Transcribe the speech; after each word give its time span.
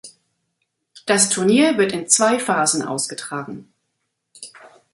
Das 1.05 1.29
Turnier 1.29 1.77
wird 1.77 1.91
in 1.91 2.07
zwei 2.07 2.39
Phasen 2.39 2.81
ausgetragen. 2.81 3.71